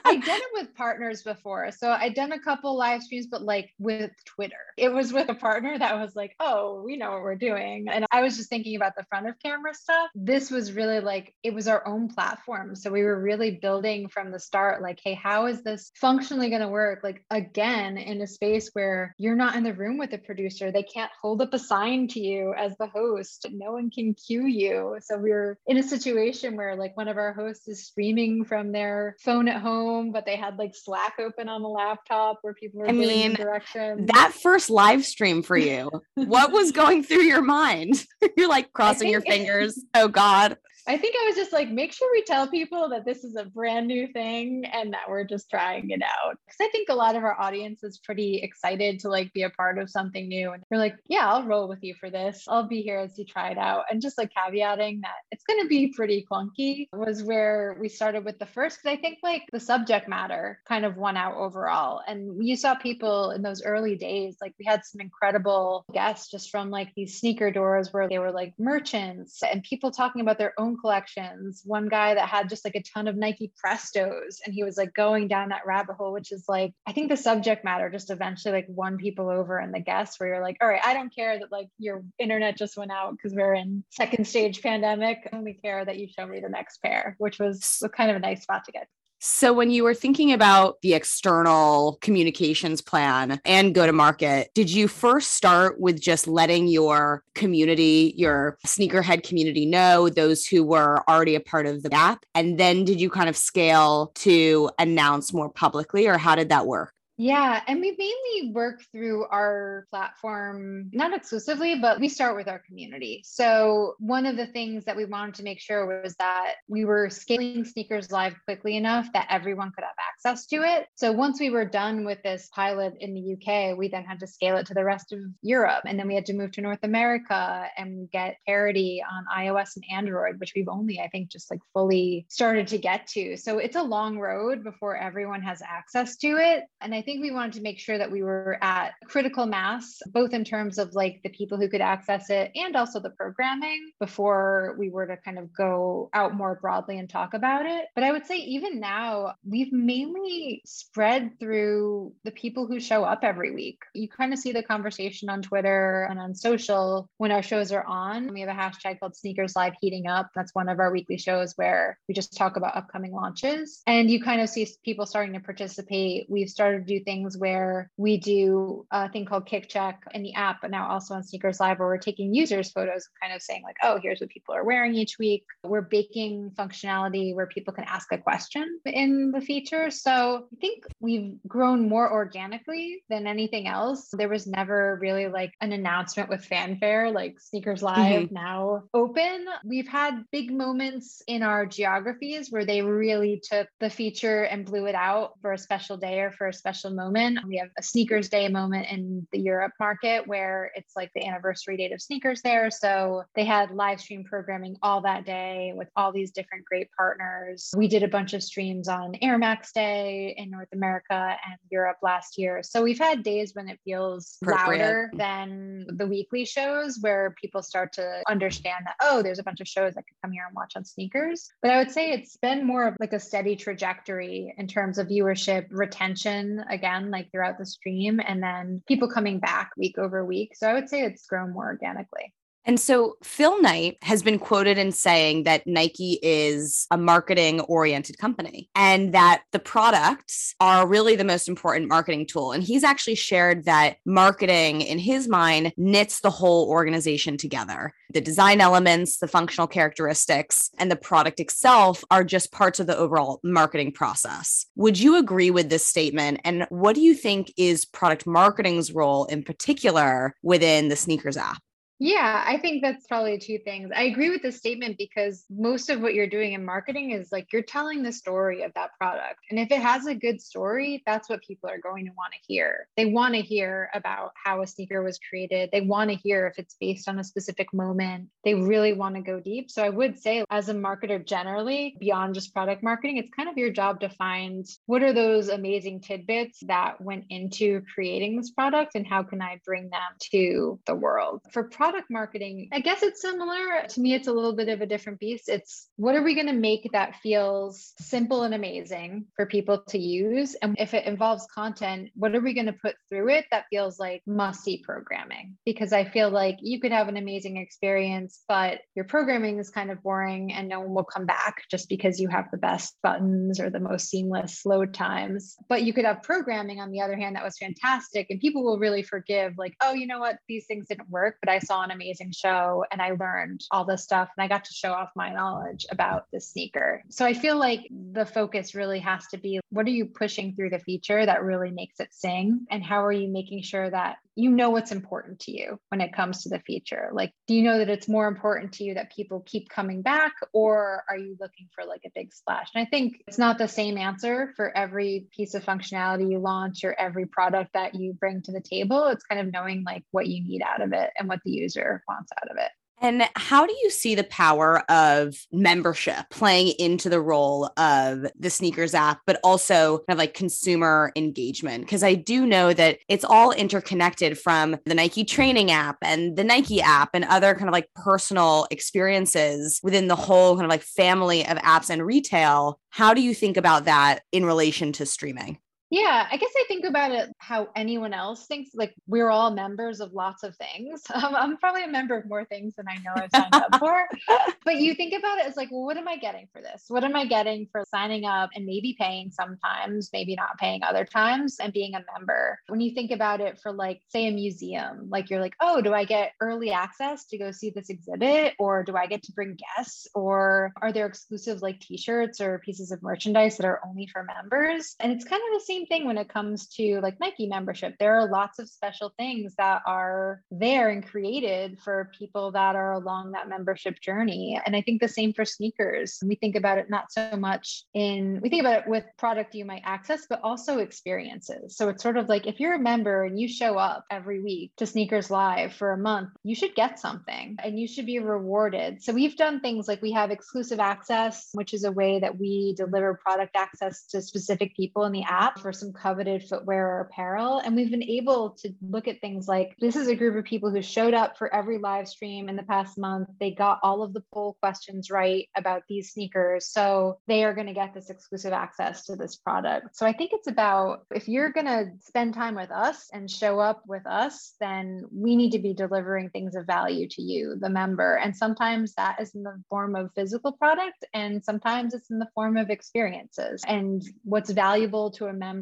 [0.08, 1.71] I did it with partners before.
[1.71, 4.56] So I'd done a couple live streams, but like with Twitter.
[4.78, 7.88] It was with a partner that was like, oh, we know what we're doing.
[7.89, 10.10] And I was just thinking about the front of camera stuff.
[10.15, 12.76] This was really like, it was our own platform.
[12.76, 16.61] So we were really building from the start, like, hey, how is this functionally going
[16.61, 17.01] to work?
[17.03, 20.83] Like, again, in a space where you're not in the room with the producer, they
[20.83, 23.45] can't hold up a sign to you as the host.
[23.51, 24.97] No one can cue you.
[25.01, 29.17] So we're in a situation where like one of our hosts is streaming from their
[29.19, 32.87] phone at home, but they had like Slack open on the laptop where people were
[32.87, 34.07] I mean, directions.
[34.13, 38.05] That first live stream for you, what was going through your mind?
[38.37, 39.83] You're like crossing your fingers.
[39.93, 40.57] Oh God.
[40.88, 43.43] I think I was just like, make sure we tell people that this is a
[43.43, 46.38] brand new thing and that we're just trying it out.
[46.45, 49.50] Because I think a lot of our audience is pretty excited to like be a
[49.50, 50.52] part of something new.
[50.54, 52.45] And we're like, yeah, I'll roll with you for this.
[52.47, 53.84] I'll be here as you try it out.
[53.91, 58.23] And just like caveating that it's going to be pretty clunky was where we started
[58.23, 58.80] with the first.
[58.82, 62.02] But I think like the subject matter kind of won out overall.
[62.08, 66.50] And you saw people in those early days, like we had some incredible guests just
[66.50, 70.54] from like these sneaker doors where they were like merchants and people talking about their
[70.58, 71.61] own collections.
[71.65, 74.93] One guy that had just like a ton of Nike Prestos and he was like
[74.93, 78.53] going down that rabbit hole, which is like, I think the subject matter just eventually
[78.53, 81.39] like won people over and the guests where you're like, all right, I don't care
[81.39, 85.29] that like your internet just went out because we're in second stage pandemic.
[85.31, 88.19] I only care that you show me the next pair, which was kind of a
[88.19, 88.87] nice spot to get.
[89.19, 94.69] So, when you were thinking about the external communications plan and go to market, did
[94.69, 101.03] you first start with just letting your community, your sneakerhead community know those who were
[101.10, 102.25] already a part of the app?
[102.36, 106.67] And then did you kind of scale to announce more publicly, or how did that
[106.67, 106.93] work?
[107.19, 112.60] Yeah, and we mainly work through our platform, not exclusively, but we start with our
[112.60, 113.23] community.
[113.25, 117.10] So, one of the things that we wanted to make sure was that we were
[117.10, 120.86] scaling Sneakers Live quickly enough that everyone could have access to it.
[120.93, 124.27] So, once we were done with this pilot in the UK, we then had to
[124.27, 125.86] scale it to the rest of Europe.
[125.88, 129.86] And then we had to move to North America and get parity on iOS and
[129.91, 133.38] Android, which we've only, I think, just like fully started to get to.
[133.38, 136.65] So, it's a long road before everyone has access to it.
[136.80, 140.34] And I think we wanted to make sure that we were at critical mass, both
[140.34, 144.76] in terms of like the people who could access it and also the programming before
[144.78, 147.86] we were to kind of go out more broadly and talk about it.
[147.96, 153.20] But I would say even now, we've mainly spread through the people who show up
[153.24, 153.80] every week.
[153.93, 157.86] You kind of see the conversation on Twitter and on social when our shows are
[157.86, 158.34] on.
[158.34, 160.32] We have a hashtag called Sneakers Live Heating Up.
[160.36, 163.82] That's one of our weekly shows where we just talk about upcoming launches.
[163.88, 166.26] And you kind of see people starting to participate.
[166.30, 170.33] We've started to do things where we do a thing called Kick Check in the
[170.33, 173.63] app, but now also on Sneakers Live, where we're taking users' photos, kind of saying,
[173.63, 175.45] like, oh, here's what people are wearing each week.
[175.63, 179.89] We're baking functionality where people can ask a question in the feature.
[179.91, 184.10] So I think we've grown more organically than anything else.
[184.12, 188.33] There was never really like an announcement with fanfare, like Sneakers Live mm-hmm.
[188.33, 189.45] now open.
[189.65, 194.86] We've had big moments in our geographies where they really took the feature and blew
[194.86, 197.39] it out for a special day or for a special special moment.
[197.47, 201.78] We have a sneakers day moment in the Europe market where it's like the anniversary
[201.78, 202.71] date of sneakers there.
[202.71, 207.73] So they had live stream programming all that day with all these different great partners.
[207.76, 211.97] We did a bunch of streams on Air Max Day in North America and Europe
[212.02, 212.62] last year.
[212.63, 217.93] So we've had days when it feels louder than the weekly shows where people start
[217.93, 220.73] to understand that, oh, there's a bunch of shows I could come here and watch
[220.76, 221.50] on sneakers.
[221.62, 225.08] But I would say it's been more of like a steady trajectory in terms of
[225.08, 230.55] viewership retention again, like throughout the stream, and then people coming back week over week.
[230.55, 232.33] So I would say it's grown more organically.
[232.67, 238.17] And so Phil Knight has been quoted in saying that Nike is a marketing oriented
[238.17, 242.51] company and that the products are really the most important marketing tool.
[242.51, 247.93] And he's actually shared that marketing, in his mind, knits the whole organization together.
[248.13, 252.97] The design elements, the functional characteristics, and the product itself are just parts of the
[252.97, 254.65] overall marketing process.
[254.75, 256.41] Would you agree with this statement?
[256.43, 261.62] And what do you think is product marketing's role in particular within the sneakers app?
[261.99, 263.89] Yeah, I think that's probably two things.
[263.95, 267.51] I agree with the statement because most of what you're doing in marketing is like
[267.51, 269.39] you're telling the story of that product.
[269.49, 272.53] And if it has a good story, that's what people are going to want to
[272.53, 272.88] hear.
[272.97, 275.69] They want to hear about how a sneaker was created.
[275.71, 278.29] They want to hear if it's based on a specific moment.
[278.43, 279.71] They really want to go deep.
[279.71, 283.57] So I would say, as a marketer generally, beyond just product marketing, it's kind of
[283.57, 288.91] your job to find what are those amazing tidbits that went into creating this product
[288.93, 291.41] and how can I bring them to the world.
[291.51, 293.88] For product product marketing, I guess it's similar.
[293.88, 295.47] To me, it's a little bit of a different beast.
[295.47, 299.97] It's what are we going to make that feels simple and amazing for people to
[299.97, 300.54] use?
[300.56, 304.00] And if it involves content, what are we going to put through it that feels
[304.00, 305.56] like musty programming?
[305.65, 309.89] Because I feel like you could have an amazing experience, but your programming is kind
[309.89, 313.62] of boring and no one will come back just because you have the best buttons
[313.62, 315.56] or the most seamless load times.
[315.69, 318.78] But you could have programming on the other hand that was fantastic and people will
[318.78, 320.38] really forgive, like, oh, you know what?
[320.50, 323.85] These things didn't work, but I saw saw an amazing show and I learned all
[323.85, 327.03] this stuff and I got to show off my knowledge about the sneaker.
[327.09, 330.71] So I feel like the focus really has to be what are you pushing through
[330.71, 332.65] the feature that really makes it sing?
[332.71, 336.13] And how are you making sure that you know what's important to you when it
[336.13, 337.09] comes to the feature?
[337.11, 340.33] Like, do you know that it's more important to you that people keep coming back,
[340.53, 342.67] or are you looking for like a big splash?
[342.75, 346.83] And I think it's not the same answer for every piece of functionality you launch
[346.83, 349.07] or every product that you bring to the table.
[349.07, 351.66] It's kind of knowing like what you need out of it and what the user
[351.75, 352.71] wants out of it.
[352.99, 358.49] And how do you see the power of membership playing into the role of the
[358.49, 361.86] sneakers app, but also kind of like consumer engagement?
[361.86, 366.43] Because I do know that it's all interconnected from the Nike training app and the
[366.43, 370.82] Nike app and other kind of like personal experiences within the whole kind of like
[370.82, 372.80] family of apps and retail.
[372.89, 375.60] How do you think about that in relation to streaming?
[375.89, 378.71] Yeah, I guess I think about it how anyone else thinks.
[378.73, 381.04] Like we're all members of lots of things.
[381.17, 384.08] Um, I'm probably a member of more things than I know I've signed up for.
[384.63, 386.86] But you think about it as like, well, what am I getting for this?
[386.89, 391.06] What am I getting for signing up and maybe paying sometimes, maybe not paying other
[391.06, 392.60] times, and being a member?
[392.67, 395.93] When you think about it for like, say, a museum, like you're like, oh, do
[395.93, 399.56] I get early access to go see this exhibit, or do I get to bring
[399.78, 404.23] guests, or are there exclusive like T-shirts or pieces of merchandise that are only for
[404.23, 404.95] members?
[405.00, 407.95] And it's kind of the same same thing when it comes to like Nike membership.
[407.99, 412.93] There are lots of special things that are there and created for people that are
[412.93, 414.59] along that membership journey.
[414.65, 416.19] And I think the same for sneakers.
[416.25, 419.65] We think about it not so much in, we think about it with product you
[419.65, 421.77] might access, but also experiences.
[421.77, 424.71] So it's sort of like if you're a member and you show up every week
[424.77, 429.03] to Sneakers Live for a month, you should get something and you should be rewarded.
[429.03, 432.73] So we've done things like we have exclusive access, which is a way that we
[432.75, 437.60] deliver product access to specific people in the app some coveted footwear or apparel.
[437.60, 440.71] And we've been able to look at things like this is a group of people
[440.71, 443.30] who showed up for every live stream in the past month.
[443.39, 446.67] They got all of the poll questions right about these sneakers.
[446.67, 449.95] So they are going to get this exclusive access to this product.
[449.95, 453.60] So I think it's about if you're going to spend time with us and show
[453.60, 457.69] up with us, then we need to be delivering things of value to you, the
[457.69, 458.15] member.
[458.15, 462.30] And sometimes that is in the form of physical product, and sometimes it's in the
[462.34, 463.63] form of experiences.
[463.67, 465.57] And what's valuable to a member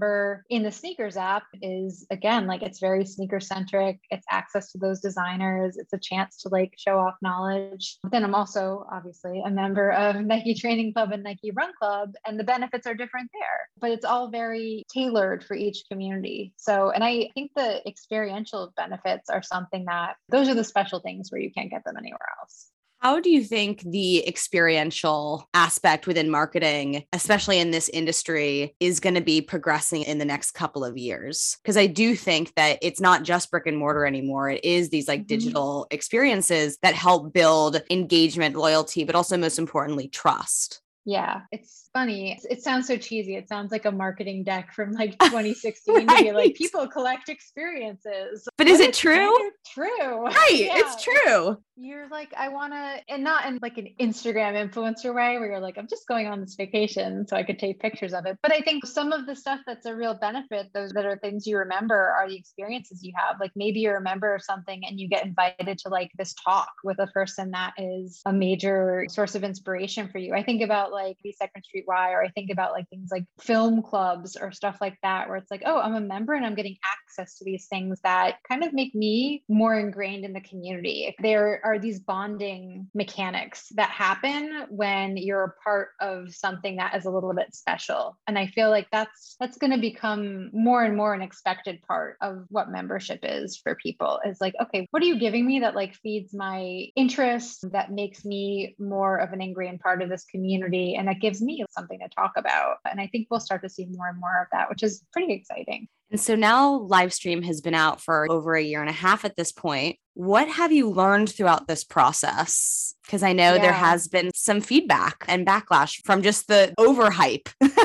[0.49, 4.99] in the sneakers app is again like it's very sneaker centric it's access to those
[4.99, 5.77] designers.
[5.77, 7.97] It's a chance to like show off knowledge.
[8.03, 12.13] But then i'm also obviously a member of nike training club and nike run club
[12.25, 13.69] and the benefits are different there.
[13.79, 16.53] But it's all very tailored for each community.
[16.57, 21.31] So and i think the experiential benefits are something that those are the special things
[21.31, 26.29] where you can't get them anywhere else how do you think the experiential aspect within
[26.29, 30.97] marketing, especially in this industry, is going to be progressing in the next couple of
[30.97, 31.57] years?
[31.61, 34.49] Because I do think that it's not just brick and mortar anymore.
[34.49, 35.27] It is these like mm-hmm.
[35.27, 40.81] digital experiences that help build engagement, loyalty, but also most importantly, trust.
[41.07, 42.39] Yeah, it's funny.
[42.49, 43.35] It sounds so cheesy.
[43.35, 46.17] It sounds like a marketing deck from like 2016 right.
[46.17, 48.47] to be like people collect experiences.
[48.57, 49.37] But is it true?
[49.67, 50.23] true.
[50.25, 50.51] Right.
[50.51, 50.73] Yeah.
[50.77, 51.57] It's true.
[51.77, 55.59] You're like, I want to, and not in like an Instagram influencer way where you're
[55.59, 58.37] like, I'm just going on this vacation so I could take pictures of it.
[58.41, 61.45] But I think some of the stuff that's a real benefit, those that are things
[61.45, 63.41] you remember are the experiences you have.
[63.41, 67.07] Like maybe you remember something and you get invited to like this talk with a
[67.07, 70.33] person that is a major source of inspiration for you.
[70.33, 73.25] I think about like the Second Street Y, or I think about like things like
[73.41, 76.55] film clubs or stuff like that, where it's like, oh, I'm a member and I'm
[76.55, 81.13] getting access to these things that kind of make me more ingrained in the community.
[81.19, 87.05] There are these bonding mechanics that happen when you're a part of something that is
[87.05, 88.17] a little bit special.
[88.27, 92.17] And I feel like that's that's going to become more and more an expected part
[92.21, 95.75] of what membership is for people is like, okay, what are you giving me that
[95.75, 100.95] like feeds my interest, that makes me more of an ingrained part of this community
[100.95, 102.77] and that gives me something to talk about.
[102.89, 105.33] And I think we'll start to see more and more of that, which is pretty
[105.33, 105.87] exciting.
[106.15, 109.35] And so now Livestream has been out for over a year and a half at
[109.35, 109.97] this point.
[110.13, 112.95] What have you learned throughout this process?
[113.03, 113.61] Because I know yeah.
[113.61, 117.49] there has been some feedback and backlash from just the overhype.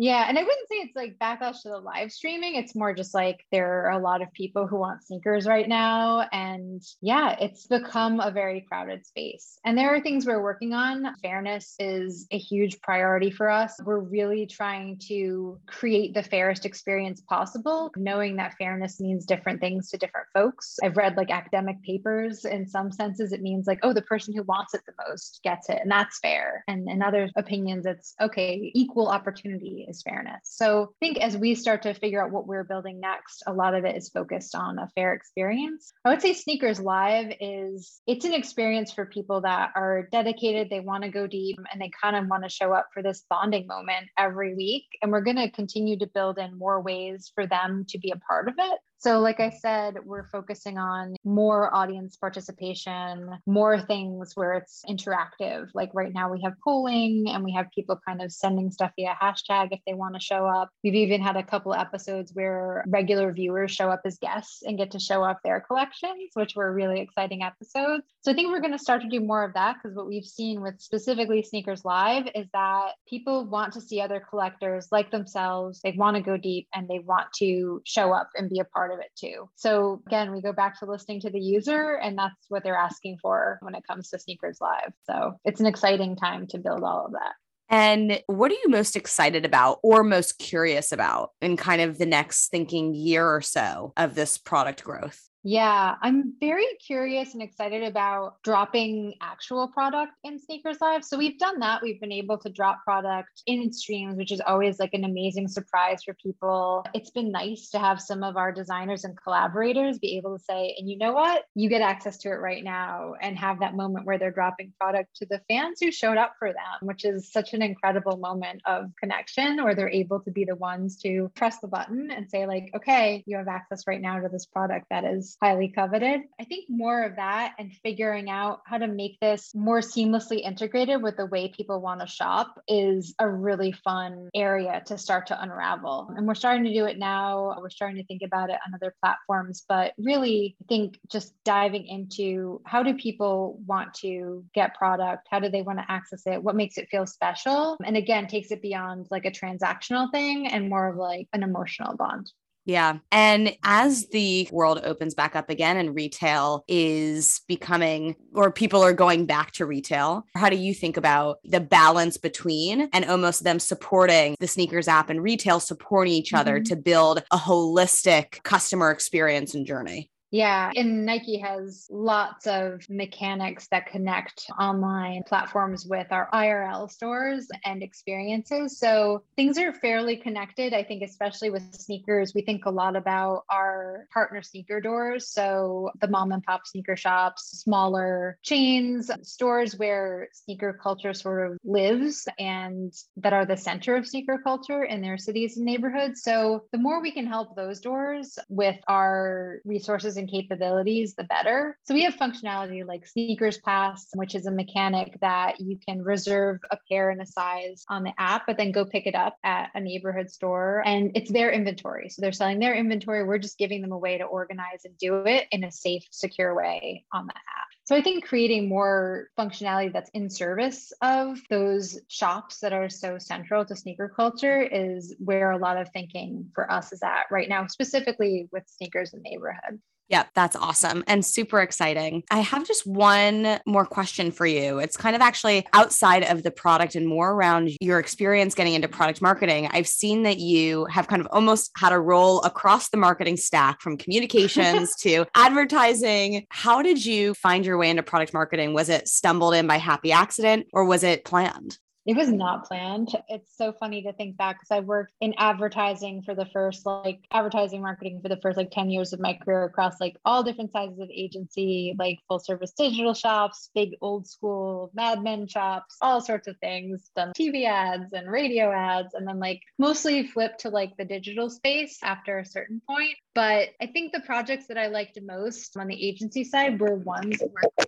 [0.00, 0.26] Yeah.
[0.28, 2.54] And I wouldn't say it's like backlash to the live streaming.
[2.54, 6.24] It's more just like there are a lot of people who want sneakers right now.
[6.32, 9.58] And yeah, it's become a very crowded space.
[9.64, 11.16] And there are things we're working on.
[11.20, 13.74] Fairness is a huge priority for us.
[13.84, 19.90] We're really trying to create the fairest experience possible, knowing that fairness means different things
[19.90, 20.76] to different folks.
[20.80, 22.44] I've read like academic papers.
[22.44, 25.68] In some senses, it means like, oh, the person who wants it the most gets
[25.68, 25.80] it.
[25.82, 26.62] And that's fair.
[26.68, 30.40] And in other opinions, it's okay, equal opportunity is fairness.
[30.44, 33.74] So I think as we start to figure out what we're building next, a lot
[33.74, 35.92] of it is focused on a fair experience.
[36.04, 40.80] I would say Sneakers Live is it's an experience for people that are dedicated, they
[40.80, 43.66] want to go deep and they kind of want to show up for this bonding
[43.66, 44.84] moment every week.
[45.02, 48.16] And we're going to continue to build in more ways for them to be a
[48.16, 48.78] part of it.
[49.00, 55.68] So, like I said, we're focusing on more audience participation, more things where it's interactive.
[55.72, 59.16] Like right now, we have polling and we have people kind of sending stuff via
[59.22, 60.70] hashtag if they want to show up.
[60.82, 64.90] We've even had a couple episodes where regular viewers show up as guests and get
[64.90, 68.02] to show off their collections, which were really exciting episodes.
[68.22, 70.24] So, I think we're going to start to do more of that because what we've
[70.24, 75.80] seen with specifically Sneakers Live is that people want to see other collectors like themselves.
[75.84, 78.87] They want to go deep and they want to show up and be a part
[78.88, 79.48] part of it too.
[79.56, 83.18] So again, we go back to listening to the user, and that's what they're asking
[83.20, 84.92] for when it comes to Sneakers Live.
[85.04, 87.34] So it's an exciting time to build all of that.
[87.70, 92.06] And what are you most excited about or most curious about in kind of the
[92.06, 95.27] next thinking year or so of this product growth?
[95.50, 101.06] Yeah, I'm very curious and excited about dropping actual product in Sneakers Live.
[101.06, 101.80] So we've done that.
[101.82, 106.02] We've been able to drop product in streams, which is always like an amazing surprise
[106.04, 106.84] for people.
[106.92, 110.76] It's been nice to have some of our designers and collaborators be able to say,
[110.78, 111.44] and you know what?
[111.54, 115.16] You get access to it right now and have that moment where they're dropping product
[115.16, 118.90] to the fans who showed up for them, which is such an incredible moment of
[119.00, 122.68] connection where they're able to be the ones to press the button and say, like,
[122.76, 126.22] okay, you have access right now to this product that is highly coveted.
[126.40, 131.02] I think more of that and figuring out how to make this more seamlessly integrated
[131.02, 135.40] with the way people want to shop is a really fun area to start to
[135.42, 136.12] unravel.
[136.16, 137.56] And we're starting to do it now.
[137.60, 141.86] We're starting to think about it on other platforms, but really, I think just diving
[141.86, 145.28] into how do people want to get product?
[145.30, 146.42] How do they want to access it?
[146.42, 147.76] What makes it feel special?
[147.84, 151.96] And again, takes it beyond like a transactional thing and more of like an emotional
[151.96, 152.30] bond.
[152.68, 152.98] Yeah.
[153.10, 158.92] And as the world opens back up again and retail is becoming, or people are
[158.92, 163.58] going back to retail, how do you think about the balance between and almost them
[163.58, 166.64] supporting the sneakers app and retail supporting each other mm-hmm.
[166.64, 170.10] to build a holistic customer experience and journey?
[170.30, 177.48] Yeah, and Nike has lots of mechanics that connect online platforms with our IRL stores
[177.64, 178.78] and experiences.
[178.78, 180.74] So things are fairly connected.
[180.74, 185.30] I think, especially with sneakers, we think a lot about our partner sneaker doors.
[185.30, 191.58] So the mom and pop sneaker shops, smaller chains, stores where sneaker culture sort of
[191.64, 196.22] lives and that are the center of sneaker culture in their cities and neighborhoods.
[196.22, 201.78] So the more we can help those doors with our resources and capabilities, the better.
[201.84, 206.58] So we have functionality like Sneakers Pass, which is a mechanic that you can reserve
[206.70, 209.70] a pair and a size on the app, but then go pick it up at
[209.74, 212.10] a neighborhood store and it's their inventory.
[212.10, 213.24] So they're selling their inventory.
[213.24, 216.54] We're just giving them a way to organize and do it in a safe, secure
[216.54, 217.68] way on the app.
[217.88, 223.16] So I think creating more functionality that's in service of those shops that are so
[223.16, 227.48] central to sneaker culture is where a lot of thinking for us is at right
[227.48, 229.80] now, specifically with sneakers in neighborhood.
[230.08, 232.22] Yep, that's awesome and super exciting.
[232.30, 234.78] I have just one more question for you.
[234.78, 238.88] It's kind of actually outside of the product and more around your experience getting into
[238.88, 239.68] product marketing.
[239.70, 243.82] I've seen that you have kind of almost had a role across the marketing stack
[243.82, 246.46] from communications to advertising.
[246.50, 248.72] How did you find your way into product marketing?
[248.72, 251.78] Was it stumbled in by happy accident or was it planned?
[252.08, 253.14] It was not planned.
[253.28, 257.20] It's so funny to think back because I worked in advertising for the first like
[257.30, 260.72] advertising marketing for the first like 10 years of my career across like all different
[260.72, 266.22] sizes of agency, like full service digital shops, big old school Mad Men shops, all
[266.22, 270.70] sorts of things, done TV ads and radio ads, and then like mostly flipped to
[270.70, 273.16] like the digital space after a certain point.
[273.34, 277.42] But I think the projects that I liked most on the agency side were ones
[277.52, 277.86] where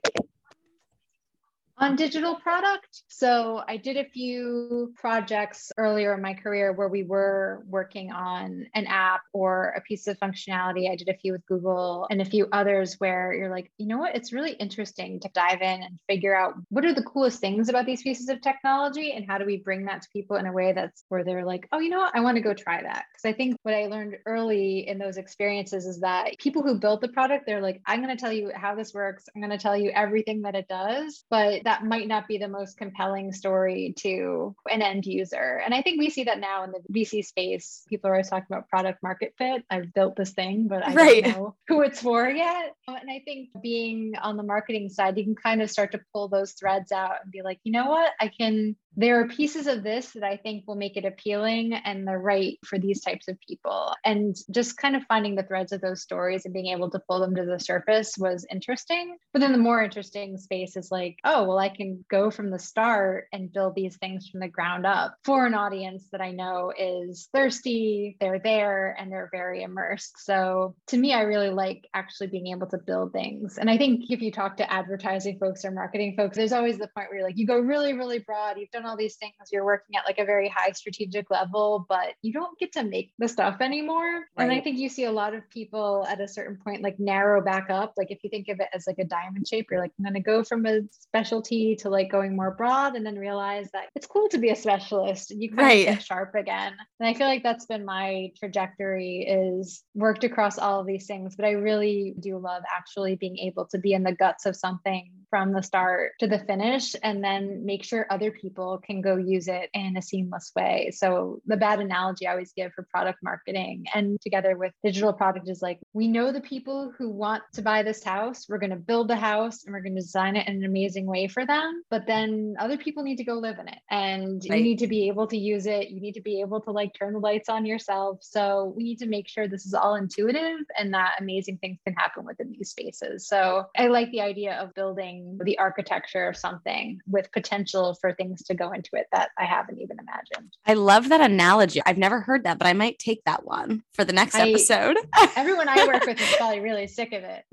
[1.81, 3.03] on digital product.
[3.09, 8.66] So I did a few projects earlier in my career where we were working on
[8.74, 10.91] an app or a piece of functionality.
[10.91, 13.97] I did a few with Google and a few others where you're like, you know
[13.97, 14.14] what?
[14.14, 17.87] It's really interesting to dive in and figure out what are the coolest things about
[17.87, 20.74] these pieces of technology and how do we bring that to people in a way
[20.74, 22.14] that's where they're like, oh, you know what?
[22.14, 23.05] I want to go try that.
[23.12, 27.01] Because I think what I learned early in those experiences is that people who built
[27.01, 29.24] the product, they're like, I'm going to tell you how this works.
[29.35, 31.24] I'm going to tell you everything that it does.
[31.31, 35.62] But that might not be the most compelling story to an end user.
[35.64, 37.84] And I think we see that now in the VC space.
[37.88, 39.62] People are always talking about product market fit.
[39.70, 41.22] I've built this thing, but I right.
[41.22, 42.74] don't know who it's for yet.
[42.88, 46.26] And I think being on the marketing side, you can kind of start to pull
[46.26, 48.10] those threads out and be like, you know what?
[48.20, 52.06] I can there are pieces of this that I think will make it appealing and
[52.06, 53.94] they're right for these types of people.
[54.04, 57.20] And just kind of finding the threads of those stories and being able to pull
[57.20, 59.16] them to the surface was interesting.
[59.32, 62.58] But then the more interesting space is like, oh, well, I can go from the
[62.58, 66.72] start and build these things from the ground up for an audience that I know
[66.76, 70.14] is thirsty, they're there, and they're very immersed.
[70.24, 73.58] So to me, I really like actually being able to build things.
[73.58, 76.88] And I think if you talk to advertising folks or marketing folks, there's always the
[76.94, 79.64] point where you're like, you go really, really broad, you've done all these things, you're
[79.64, 83.28] working at like a very high strategic level, but you don't get to make the
[83.28, 84.24] stuff anymore.
[84.36, 84.44] Right.
[84.44, 87.42] And I think you see a lot of people at a certain point like narrow
[87.42, 87.94] back up.
[87.96, 90.14] Like if you think of it as like a diamond shape, you're like, I'm going
[90.14, 94.07] to go from a specialty to like going more broad and then realize that it's
[94.07, 95.88] cool to be a specialist and you kind right.
[95.88, 96.74] of get sharp again.
[97.01, 101.36] And I feel like that's been my trajectory is worked across all of these things,
[101.36, 105.11] but I really do love actually being able to be in the guts of something
[105.31, 109.49] from the start to the finish and then make sure other people can go use
[109.49, 110.91] it in a seamless way.
[110.93, 115.49] So the bad analogy I always give for product marketing and together with digital product
[115.49, 118.76] is like we know the people who want to buy this house, we're going to
[118.76, 121.83] build the house and we're going to design it in an amazing way for them,
[121.91, 124.59] but then other people need to go live in it and right.
[124.59, 126.93] you need to be able to use it, you need to be able to like
[126.99, 128.18] turn the lights on yourself.
[128.22, 131.95] So we need to make sure this is all intuitive and that amazing things can
[131.95, 133.28] happen within these spaces.
[133.28, 138.42] So I like the idea of building the architecture of something with potential for things
[138.44, 140.52] to go into it that I haven't even imagined.
[140.66, 141.80] I love that analogy.
[141.86, 144.96] I've never heard that, but I might take that one for the next I, episode.
[145.36, 147.44] everyone I work with is probably really sick of it.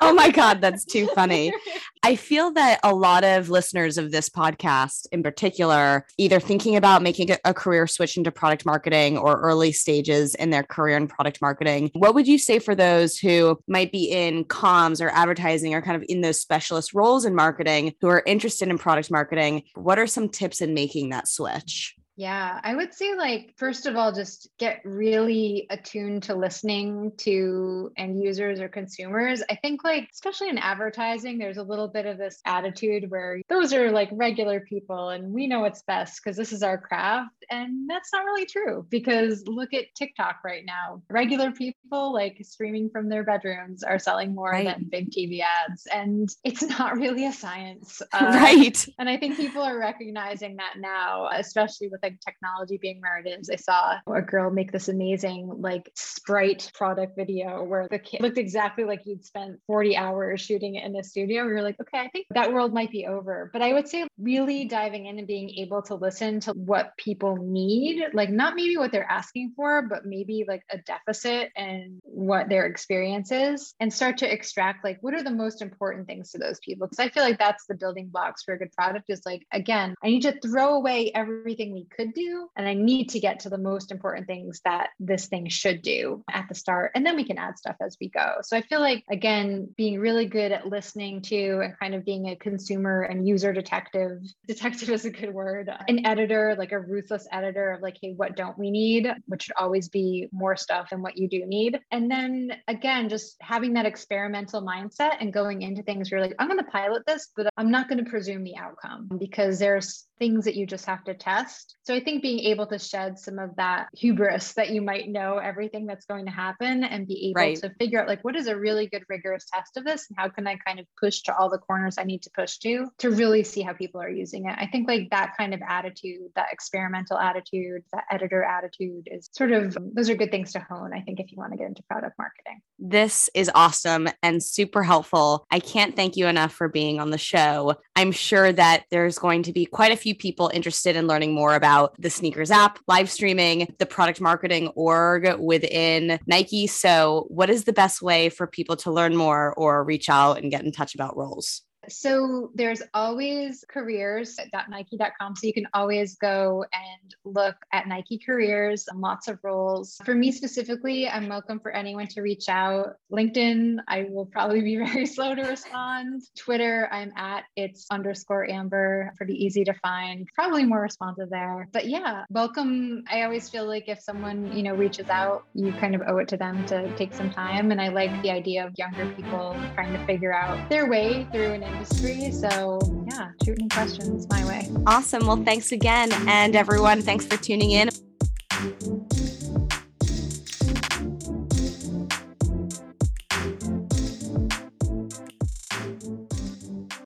[0.00, 1.52] oh my God, that's too funny.
[2.02, 7.02] I feel that a lot of listeners of this podcast, in particular, either thinking about
[7.02, 11.40] making a career switch into product marketing or early stages in their career in product
[11.40, 11.90] marketing.
[11.94, 15.96] What would you say for those who might be in comms or advertising or kind
[15.96, 19.62] of in those specialist roles in marketing who are interested in product marketing?
[19.74, 21.94] What are some tips in making that switch?
[22.16, 27.92] Yeah, I would say, like, first of all, just get really attuned to listening to
[27.98, 29.42] end users or consumers.
[29.50, 33.74] I think, like, especially in advertising, there's a little bit of this attitude where those
[33.74, 37.44] are like regular people and we know what's best because this is our craft.
[37.50, 41.02] And that's not really true because look at TikTok right now.
[41.10, 44.64] Regular people, like, streaming from their bedrooms are selling more right.
[44.64, 45.86] than big TV ads.
[45.92, 48.00] And it's not really a science.
[48.14, 48.86] Uh, right.
[48.98, 53.28] And I think people are recognizing that now, especially with like technology being where it
[53.28, 53.50] is.
[53.50, 58.38] I saw a girl make this amazing like sprite product video where the kid looked
[58.38, 61.44] exactly like you'd spent 40 hours shooting it in a studio.
[61.44, 63.50] We were like, okay, I think that world might be over.
[63.52, 67.36] But I would say really diving in and being able to listen to what people
[67.36, 72.48] need, like not maybe what they're asking for, but maybe like a deficit and what
[72.48, 76.38] their experience is and start to extract like what are the most important things to
[76.38, 76.86] those people.
[76.86, 79.94] Cause I feel like that's the building blocks for a good product is like, again,
[80.02, 82.48] I need to throw away everything we could do.
[82.56, 86.24] And I need to get to the most important things that this thing should do
[86.30, 86.92] at the start.
[86.94, 88.36] And then we can add stuff as we go.
[88.42, 92.28] So I feel like, again, being really good at listening to and kind of being
[92.28, 97.26] a consumer and user detective, detective is a good word, an editor, like a ruthless
[97.32, 99.08] editor of like, hey, what don't we need?
[99.26, 101.80] Which should always be more stuff than what you do need.
[101.90, 106.36] And then again, just having that experimental mindset and going into things where you're like,
[106.38, 110.06] I'm going to pilot this, but I'm not going to presume the outcome because there's
[110.18, 111.76] things that you just have to test.
[111.82, 115.38] So I think being able to shed some of that hubris that you might know
[115.38, 117.56] everything that's going to happen and be able right.
[117.58, 120.28] to figure out like what is a really good rigorous test of this and how
[120.28, 123.10] can I kind of push to all the corners I need to push to to
[123.10, 124.56] really see how people are using it.
[124.58, 129.52] I think like that kind of attitude, that experimental attitude, that editor attitude is sort
[129.52, 131.82] of those are good things to hone I think if you want to get into
[131.84, 132.60] product marketing.
[132.78, 135.46] This is awesome and super helpful.
[135.50, 137.76] I can't thank you enough for being on the show.
[137.96, 141.54] I'm sure that there's going to be quite a few people interested in learning more
[141.54, 146.66] about the sneakers app, live streaming, the product marketing org within Nike.
[146.66, 150.50] So, what is the best way for people to learn more or reach out and
[150.50, 151.62] get in touch about roles?
[151.88, 155.36] So there's always careers.nike.com.
[155.36, 159.98] So you can always go and look at Nike careers and lots of roles.
[160.04, 162.96] For me specifically, I'm welcome for anyone to reach out.
[163.12, 166.22] LinkedIn, I will probably be very slow to respond.
[166.36, 171.68] Twitter, I'm at it's underscore Amber, pretty easy to find, probably more responsive there.
[171.72, 173.04] But yeah, welcome.
[173.10, 176.28] I always feel like if someone, you know, reaches out, you kind of owe it
[176.28, 177.70] to them to take some time.
[177.70, 181.52] And I like the idea of younger people trying to figure out their way through
[181.52, 182.30] an industry.
[182.32, 182.78] So,
[183.10, 184.68] yeah, shoot any questions my way.
[184.86, 185.26] Awesome.
[185.26, 186.10] Well, thanks again.
[186.26, 187.88] And everyone, thanks for tuning in.